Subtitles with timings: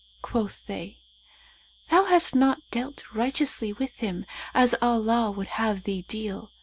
[0.23, 0.99] Quoth they,
[1.91, 6.51] 'Thou hast not dealt righteously with him, as Allah would have thee deal.'